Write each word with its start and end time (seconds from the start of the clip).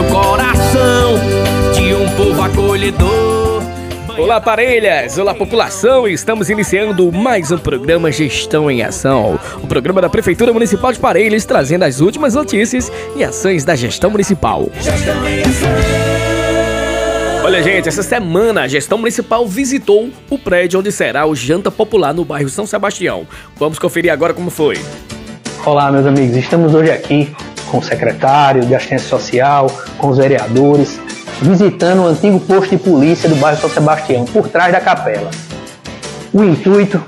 meu 0.00 0.04
coração, 0.04 1.14
de 1.74 1.92
um 1.92 2.08
povo 2.10 2.40
acolhedor. 2.40 3.64
Olá, 4.16 4.40
parelhas! 4.40 5.18
Olá, 5.18 5.34
população! 5.34 6.06
Estamos 6.06 6.48
iniciando 6.48 7.10
mais 7.10 7.50
um 7.50 7.58
programa 7.58 8.12
Gestão 8.12 8.70
em 8.70 8.80
Ação. 8.80 9.40
O 9.60 9.66
programa 9.66 10.00
da 10.00 10.08
Prefeitura 10.08 10.52
Municipal 10.52 10.92
de 10.92 11.00
Parelhas 11.00 11.44
trazendo 11.44 11.82
as 11.82 12.00
últimas 12.00 12.36
notícias 12.36 12.92
e 13.16 13.24
ações 13.24 13.64
da 13.64 13.74
gestão 13.74 14.08
municipal. 14.08 14.70
Gestão 14.80 15.28
em 15.28 15.40
Ação. 15.40 15.68
Olha, 17.44 17.60
gente, 17.60 17.88
essa 17.88 18.04
semana 18.04 18.62
a 18.62 18.68
gestão 18.68 18.98
municipal 18.98 19.48
visitou 19.48 20.10
o 20.30 20.38
prédio 20.38 20.78
onde 20.78 20.92
será 20.92 21.26
o 21.26 21.34
Janta 21.34 21.72
Popular 21.72 22.14
no 22.14 22.24
bairro 22.24 22.48
São 22.48 22.66
Sebastião. 22.66 23.26
Vamos 23.56 23.80
conferir 23.80 24.12
agora 24.12 24.32
como 24.32 24.48
foi. 24.48 24.78
Olá, 25.66 25.90
meus 25.90 26.06
amigos, 26.06 26.36
estamos 26.36 26.72
hoje 26.72 26.92
aqui 26.92 27.34
com 27.70 27.78
o 27.78 27.82
secretário 27.82 28.64
de 28.64 28.74
assistência 28.74 29.08
social, 29.08 29.70
com 29.98 30.08
os 30.08 30.18
vereadores, 30.18 30.98
visitando 31.40 32.02
o 32.02 32.06
antigo 32.06 32.40
posto 32.40 32.70
de 32.70 32.78
polícia 32.78 33.28
do 33.28 33.36
bairro 33.36 33.60
São 33.60 33.70
Sebastião, 33.70 34.24
por 34.24 34.48
trás 34.48 34.72
da 34.72 34.80
capela. 34.80 35.30
O 36.32 36.44
intuito 36.44 37.02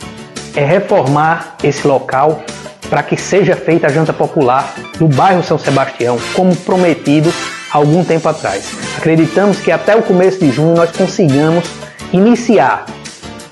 é 0.55 0.65
reformar 0.65 1.57
esse 1.63 1.87
local 1.87 2.43
para 2.89 3.03
que 3.03 3.17
seja 3.17 3.55
feita 3.55 3.87
a 3.87 3.91
janta 3.91 4.13
popular 4.13 4.75
no 4.99 5.09
bairro 5.09 5.43
São 5.43 5.59
Sebastião, 5.59 6.19
como 6.35 6.55
prometido 6.57 7.33
algum 7.73 8.05
tempo 8.05 8.29
atrás. 8.29 8.65
Acreditamos 8.99 9.59
que 9.59 9.71
até 9.71 9.95
o 9.95 10.03
começo 10.03 10.41
de 10.41 10.51
junho 10.51 10.75
nós 10.75 10.91
consigamos 10.91 11.65
iniciar 12.13 12.87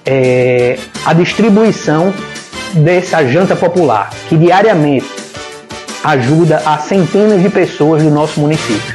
é, 0.05 0.77
a 1.05 1.13
distribuição 1.13 2.13
dessa 2.75 3.25
janta 3.27 3.55
popular, 3.55 4.11
que 4.29 4.37
diariamente 4.37 5.07
ajuda 6.05 6.63
a 6.65 6.79
centenas 6.79 7.43
de 7.43 7.49
pessoas 7.49 8.03
do 8.03 8.11
nosso 8.11 8.41
município. 8.41 8.95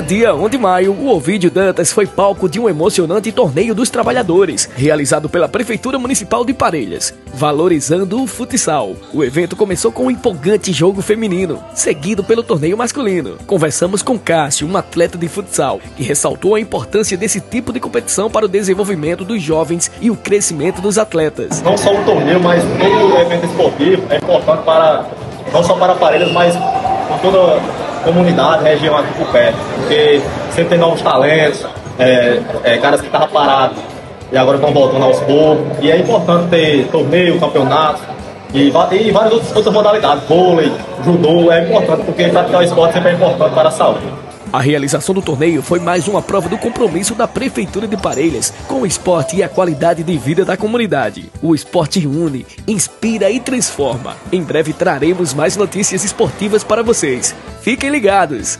No 0.00 0.06
dia 0.06 0.34
1 0.34 0.48
de 0.48 0.56
maio, 0.56 0.92
o 0.94 1.14
Ovidio 1.14 1.50
Dantas 1.50 1.92
foi 1.92 2.06
palco 2.06 2.48
de 2.48 2.58
um 2.58 2.70
emocionante 2.70 3.30
torneio 3.30 3.74
dos 3.74 3.90
trabalhadores, 3.90 4.66
realizado 4.74 5.28
pela 5.28 5.46
Prefeitura 5.46 5.98
Municipal 5.98 6.42
de 6.42 6.54
Parelhas, 6.54 7.12
valorizando 7.34 8.22
o 8.22 8.26
futsal. 8.26 8.96
O 9.12 9.22
evento 9.22 9.54
começou 9.54 9.92
com 9.92 10.06
um 10.06 10.10
empolgante 10.10 10.72
jogo 10.72 11.02
feminino, 11.02 11.62
seguido 11.74 12.24
pelo 12.24 12.42
torneio 12.42 12.78
masculino. 12.78 13.36
Conversamos 13.46 14.00
com 14.00 14.18
Cássio, 14.18 14.66
um 14.66 14.74
atleta 14.74 15.18
de 15.18 15.28
futsal, 15.28 15.78
que 15.94 16.02
ressaltou 16.02 16.54
a 16.54 16.60
importância 16.60 17.14
desse 17.14 17.38
tipo 17.38 17.70
de 17.70 17.78
competição 17.78 18.30
para 18.30 18.46
o 18.46 18.48
desenvolvimento 18.48 19.22
dos 19.22 19.42
jovens 19.42 19.92
e 20.00 20.10
o 20.10 20.16
crescimento 20.16 20.80
dos 20.80 20.96
atletas. 20.96 21.60
Não 21.60 21.76
só 21.76 21.94
o 21.94 22.02
torneio, 22.06 22.40
mas 22.40 22.62
todo 22.62 23.14
o 23.14 23.20
evento 23.20 23.44
esportivo 23.44 24.06
é 24.08 24.16
importante 24.16 24.64
para 24.64 25.10
não 25.52 25.62
só 25.62 25.74
para 25.74 25.94
Parelhas, 25.94 26.32
mas 26.32 26.54
toda 27.20 27.60
comunidade, 28.04 28.64
região 28.64 28.96
aqui 28.96 29.12
por 29.14 29.26
perto. 29.28 29.56
Porque 29.76 30.20
sempre 30.50 30.70
tem 30.70 30.78
novos 30.78 31.02
talentos, 31.02 31.66
é, 31.98 32.40
é, 32.64 32.78
caras 32.78 33.00
que 33.00 33.06
estavam 33.06 33.28
parados 33.28 33.78
e 34.32 34.36
agora 34.36 34.56
estão 34.56 34.72
voltando 34.72 35.04
aos 35.04 35.20
poucos. 35.20 35.78
E 35.80 35.90
é 35.90 35.98
importante 35.98 36.48
ter 36.48 36.86
torneio, 36.88 37.38
campeonato 37.38 38.00
e, 38.52 38.68
e 38.68 38.70
várias 38.70 39.32
outras, 39.32 39.56
outras 39.56 39.74
modalidades, 39.74 40.24
vôlei, 40.24 40.72
judô, 41.04 41.52
é 41.52 41.68
importante 41.68 42.04
porque 42.04 42.28
praticar 42.28 42.60
o 42.60 42.64
esporte 42.64 42.94
sempre 42.94 43.10
é 43.10 43.14
importante 43.14 43.54
para 43.54 43.68
a 43.68 43.72
saúde. 43.72 44.29
A 44.52 44.60
realização 44.60 45.14
do 45.14 45.22
torneio 45.22 45.62
foi 45.62 45.78
mais 45.78 46.08
uma 46.08 46.20
prova 46.20 46.48
do 46.48 46.58
compromisso 46.58 47.14
da 47.14 47.28
Prefeitura 47.28 47.86
de 47.86 47.96
Parelhas 47.96 48.52
com 48.66 48.80
o 48.80 48.86
esporte 48.86 49.36
e 49.36 49.42
a 49.44 49.48
qualidade 49.48 50.02
de 50.02 50.18
vida 50.18 50.44
da 50.44 50.56
comunidade. 50.56 51.30
O 51.40 51.54
esporte 51.54 52.04
une, 52.04 52.44
inspira 52.66 53.30
e 53.30 53.38
transforma. 53.38 54.16
Em 54.32 54.42
breve 54.42 54.72
traremos 54.72 55.32
mais 55.32 55.56
notícias 55.56 56.02
esportivas 56.04 56.64
para 56.64 56.82
vocês. 56.82 57.34
Fiquem 57.62 57.90
ligados! 57.90 58.58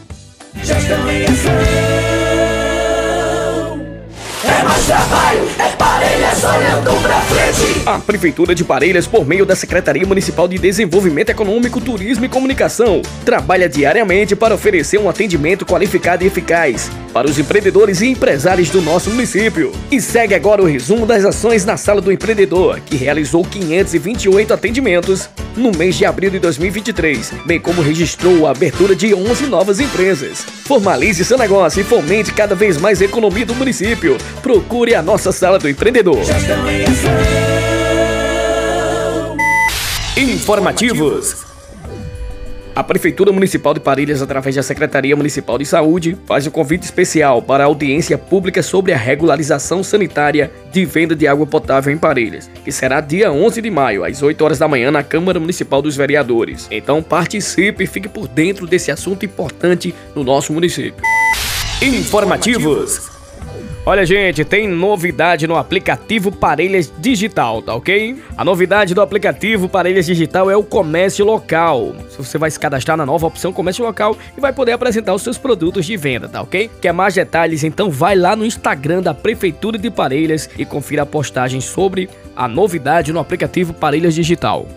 A 7.86 7.98
Prefeitura 7.98 8.54
de 8.54 8.64
Parelhas, 8.64 9.06
por 9.06 9.24
meio 9.24 9.46
da 9.46 9.54
Secretaria 9.54 10.06
Municipal 10.06 10.48
de 10.48 10.58
Desenvolvimento 10.58 11.30
Econômico, 11.30 11.80
Turismo 11.80 12.24
e 12.24 12.28
Comunicação, 12.28 13.02
trabalha 13.24 13.68
diariamente 13.68 14.34
para 14.34 14.54
oferecer 14.54 14.98
um 14.98 15.08
atendimento 15.08 15.64
qualificado 15.64 16.24
e 16.24 16.26
eficaz 16.26 16.90
para 17.12 17.28
os 17.28 17.38
empreendedores 17.38 18.00
e 18.00 18.08
empresários 18.08 18.68
do 18.70 18.82
nosso 18.82 19.10
município. 19.10 19.72
E 19.90 20.00
segue 20.00 20.34
agora 20.34 20.62
o 20.62 20.66
resumo 20.66 21.06
das 21.06 21.24
ações 21.24 21.64
na 21.64 21.76
Sala 21.76 22.00
do 22.00 22.10
Empreendedor, 22.10 22.80
que 22.80 22.96
realizou 22.96 23.44
528 23.44 24.52
atendimentos 24.52 25.30
no 25.56 25.72
mês 25.76 25.96
de 25.96 26.04
abril 26.04 26.30
de 26.30 26.38
2023, 26.38 27.32
bem 27.44 27.60
como 27.60 27.82
registrou 27.82 28.46
a 28.46 28.50
abertura 28.50 28.94
de 28.94 29.14
11 29.14 29.46
novas 29.46 29.80
empresas. 29.80 30.40
Formalize 30.64 31.24
seu 31.24 31.36
negócio 31.36 31.80
e 31.80 31.84
fomente 31.84 32.32
cada 32.32 32.54
vez 32.54 32.76
mais 32.76 33.02
a 33.02 33.04
economia 33.04 33.44
do 33.44 33.54
município. 33.54 34.16
Procure 34.42 34.94
a 34.94 35.02
nossa 35.02 35.32
Sala 35.32 35.58
do 35.58 35.68
Empreendedor. 35.68 36.22
Informativos 40.16 41.49
a 42.80 42.82
Prefeitura 42.82 43.30
Municipal 43.30 43.74
de 43.74 43.80
Parelhas, 43.80 44.22
através 44.22 44.56
da 44.56 44.62
Secretaria 44.62 45.14
Municipal 45.14 45.58
de 45.58 45.66
Saúde, 45.66 46.16
faz 46.24 46.46
um 46.46 46.50
convite 46.50 46.84
especial 46.84 47.42
para 47.42 47.62
a 47.62 47.66
audiência 47.66 48.16
pública 48.16 48.62
sobre 48.62 48.94
a 48.94 48.96
regularização 48.96 49.84
sanitária 49.84 50.50
de 50.72 50.86
venda 50.86 51.14
de 51.14 51.26
água 51.26 51.46
potável 51.46 51.92
em 51.92 51.98
Parelhas, 51.98 52.50
que 52.64 52.72
será 52.72 53.02
dia 53.02 53.30
11 53.30 53.60
de 53.60 53.70
maio, 53.70 54.02
às 54.02 54.22
8 54.22 54.42
horas 54.42 54.58
da 54.58 54.66
manhã, 54.66 54.90
na 54.90 55.02
Câmara 55.02 55.38
Municipal 55.38 55.82
dos 55.82 55.94
Vereadores. 55.94 56.68
Então 56.70 57.02
participe 57.02 57.84
e 57.84 57.86
fique 57.86 58.08
por 58.08 58.26
dentro 58.26 58.66
desse 58.66 58.90
assunto 58.90 59.26
importante 59.26 59.94
no 60.14 60.24
nosso 60.24 60.50
município. 60.50 61.04
Informativos. 61.82 63.19
Olha, 63.90 64.06
gente, 64.06 64.44
tem 64.44 64.68
novidade 64.68 65.48
no 65.48 65.56
aplicativo 65.56 66.30
Parelhas 66.30 66.92
Digital, 66.96 67.60
tá 67.60 67.74
ok? 67.74 68.22
A 68.36 68.44
novidade 68.44 68.94
do 68.94 69.00
aplicativo 69.00 69.68
Parelhas 69.68 70.06
Digital 70.06 70.48
é 70.48 70.56
o 70.56 70.62
comércio 70.62 71.24
local. 71.24 71.96
Você 72.16 72.38
vai 72.38 72.52
se 72.52 72.60
cadastrar 72.60 72.96
na 72.96 73.04
nova 73.04 73.26
opção 73.26 73.52
comércio 73.52 73.84
local 73.84 74.16
e 74.38 74.40
vai 74.40 74.52
poder 74.52 74.70
apresentar 74.70 75.12
os 75.12 75.22
seus 75.22 75.36
produtos 75.36 75.84
de 75.84 75.96
venda, 75.96 76.28
tá 76.28 76.40
ok? 76.40 76.70
Quer 76.80 76.92
mais 76.92 77.16
detalhes? 77.16 77.64
Então 77.64 77.90
vai 77.90 78.14
lá 78.14 78.36
no 78.36 78.46
Instagram 78.46 79.02
da 79.02 79.12
Prefeitura 79.12 79.76
de 79.76 79.90
Parelhas 79.90 80.48
e 80.56 80.64
confira 80.64 81.02
a 81.02 81.06
postagem 81.06 81.60
sobre 81.60 82.08
a 82.36 82.46
novidade 82.46 83.12
no 83.12 83.18
aplicativo 83.18 83.74
Parelhas 83.74 84.14
Digital. 84.14 84.68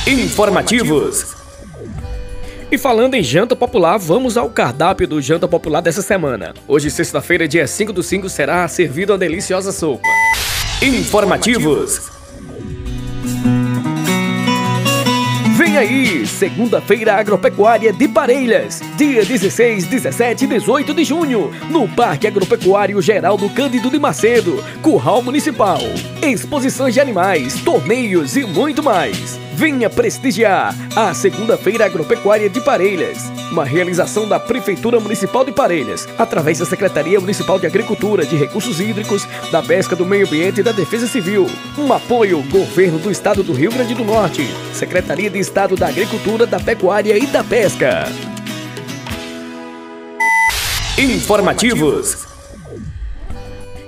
Informativos. 0.07 1.44
E 2.71 2.77
falando 2.77 3.13
em 3.13 3.21
janta 3.21 3.55
popular, 3.55 3.97
vamos 3.97 4.37
ao 4.37 4.49
cardápio 4.49 5.07
do 5.07 5.21
janta 5.21 5.47
popular 5.47 5.81
dessa 5.81 6.01
semana. 6.01 6.53
Hoje, 6.67 6.89
sexta-feira, 6.89 7.47
dia 7.47 7.67
5 7.67 7.93
do 7.93 8.01
5, 8.01 8.27
será 8.27 8.67
servido 8.67 9.13
uma 9.13 9.19
deliciosa 9.19 9.71
sopa. 9.71 10.07
Informativos. 10.81 12.11
Vem 15.55 15.77
aí, 15.77 16.25
segunda-feira 16.25 17.15
agropecuária 17.15 17.93
de 17.93 18.07
Parelhas, 18.07 18.81
dia 18.97 19.23
16, 19.23 19.85
17 19.85 20.45
e 20.45 20.47
18 20.47 20.93
de 20.93 21.03
junho, 21.03 21.51
no 21.69 21.87
Parque 21.87 22.27
Agropecuário 22.27 23.01
Geraldo 23.01 23.49
Cândido 23.49 23.89
de 23.89 23.99
Macedo, 23.99 24.63
Curral 24.81 25.21
Municipal. 25.21 25.79
Exposições 26.21 26.93
de 26.93 26.99
animais, 26.99 27.61
torneios 27.61 28.35
e 28.35 28.43
muito 28.43 28.81
mais. 28.81 29.44
Venha 29.55 29.89
prestigiar 29.89 30.75
a 30.97 31.13
Segunda-feira 31.13 31.85
Agropecuária 31.85 32.49
de 32.49 32.59
Parelhas, 32.59 33.31
uma 33.49 33.63
realização 33.63 34.27
da 34.27 34.37
Prefeitura 34.37 34.99
Municipal 34.99 35.45
de 35.45 35.53
Parelhas, 35.53 36.05
através 36.17 36.59
da 36.59 36.65
Secretaria 36.65 37.21
Municipal 37.21 37.57
de 37.57 37.65
Agricultura, 37.65 38.25
de 38.25 38.35
Recursos 38.35 38.81
Hídricos, 38.81 39.25
da 39.53 39.63
Pesca 39.63 39.95
do 39.95 40.05
Meio 40.05 40.27
Ambiente 40.27 40.59
e 40.59 40.63
da 40.63 40.73
Defesa 40.73 41.07
Civil. 41.07 41.49
Um 41.77 41.93
apoio 41.93 42.43
Governo 42.49 42.99
do 42.99 43.09
Estado 43.09 43.43
do 43.43 43.53
Rio 43.53 43.71
Grande 43.71 43.95
do 43.95 44.03
Norte, 44.03 44.45
Secretaria 44.73 45.29
de 45.29 45.39
Estado 45.39 45.77
da 45.77 45.87
Agricultura, 45.87 46.45
da 46.45 46.59
Pecuária 46.59 47.17
e 47.17 47.25
da 47.25 47.41
Pesca. 47.41 48.03
Informativos 50.97 52.34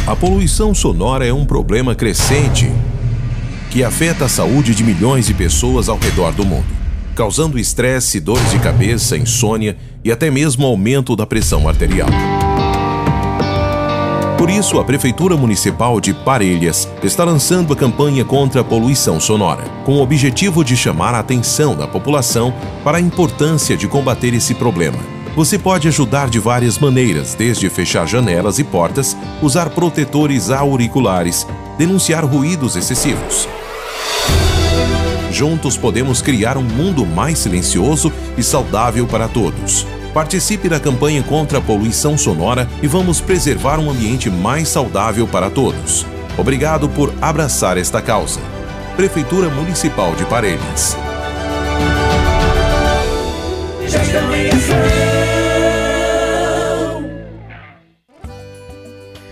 A 0.06 0.16
poluição 0.16 0.74
sonora 0.74 1.26
é 1.26 1.32
um 1.32 1.44
problema 1.44 1.94
crescente 1.94 2.72
que 3.70 3.84
afeta 3.84 4.24
a 4.24 4.28
saúde 4.28 4.74
de 4.74 4.82
milhões 4.82 5.26
de 5.26 5.34
pessoas 5.34 5.88
ao 5.88 5.98
redor 5.98 6.32
do 6.32 6.44
mundo, 6.44 6.66
causando 7.14 7.58
estresse, 7.58 8.20
dores 8.20 8.50
de 8.50 8.58
cabeça, 8.58 9.16
insônia 9.16 9.76
e 10.02 10.10
até 10.10 10.30
mesmo 10.30 10.66
aumento 10.66 11.14
da 11.14 11.26
pressão 11.26 11.68
arterial. 11.68 12.08
Por 14.42 14.50
isso, 14.50 14.80
a 14.80 14.84
Prefeitura 14.84 15.36
Municipal 15.36 16.00
de 16.00 16.12
Parelhas 16.12 16.88
está 17.00 17.22
lançando 17.22 17.72
a 17.72 17.76
campanha 17.76 18.24
contra 18.24 18.60
a 18.60 18.64
poluição 18.64 19.20
sonora, 19.20 19.62
com 19.84 19.92
o 19.92 20.02
objetivo 20.02 20.64
de 20.64 20.76
chamar 20.76 21.14
a 21.14 21.20
atenção 21.20 21.76
da 21.76 21.86
população 21.86 22.52
para 22.82 22.98
a 22.98 23.00
importância 23.00 23.76
de 23.76 23.86
combater 23.86 24.34
esse 24.34 24.52
problema. 24.52 24.98
Você 25.36 25.60
pode 25.60 25.86
ajudar 25.86 26.28
de 26.28 26.40
várias 26.40 26.76
maneiras, 26.76 27.36
desde 27.36 27.70
fechar 27.70 28.04
janelas 28.08 28.58
e 28.58 28.64
portas, 28.64 29.16
usar 29.40 29.70
protetores 29.70 30.50
auriculares, 30.50 31.46
denunciar 31.78 32.24
ruídos 32.24 32.74
excessivos. 32.74 33.48
Juntos 35.30 35.76
podemos 35.76 36.20
criar 36.20 36.58
um 36.58 36.64
mundo 36.64 37.06
mais 37.06 37.38
silencioso 37.38 38.12
e 38.36 38.42
saudável 38.42 39.06
para 39.06 39.28
todos. 39.28 39.86
Participe 40.12 40.68
da 40.68 40.78
campanha 40.78 41.22
contra 41.22 41.58
a 41.58 41.60
poluição 41.60 42.18
sonora 42.18 42.68
e 42.82 42.86
vamos 42.86 43.20
preservar 43.20 43.78
um 43.78 43.90
ambiente 43.90 44.28
mais 44.28 44.68
saudável 44.68 45.26
para 45.26 45.48
todos. 45.48 46.06
Obrigado 46.36 46.88
por 46.88 47.12
abraçar 47.20 47.78
esta 47.78 48.02
causa. 48.02 48.40
Prefeitura 48.96 49.48
Municipal 49.48 50.14
de 50.14 50.24
Parelhas. 50.26 50.96